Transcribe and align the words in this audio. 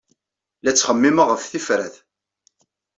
La 0.63 0.71
ttxemmimeɣ 0.73 1.27
ɣef 1.29 1.43
tifrat. 1.51 1.95